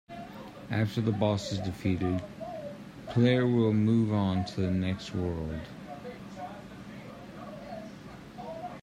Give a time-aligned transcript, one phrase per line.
[0.71, 5.59] After the boss is defeated, the player will move on to the next world.